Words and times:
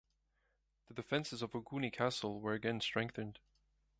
The 0.87 0.95
defenses 0.95 1.43
of 1.43 1.51
Oguni 1.51 1.93
Castle 1.93 2.41
were 2.41 2.53
again 2.53 2.81
strengthened. 2.81 3.37